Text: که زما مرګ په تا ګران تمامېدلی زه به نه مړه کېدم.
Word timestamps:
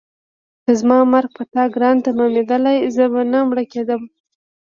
که 0.63 0.71
زما 0.79 0.99
مرګ 1.13 1.29
په 1.37 1.43
تا 1.53 1.63
ګران 1.75 1.97
تمامېدلی 2.05 2.77
زه 2.95 3.05
به 3.11 3.21
نه 3.31 3.39
مړه 3.49 3.63
کېدم. 3.73 4.01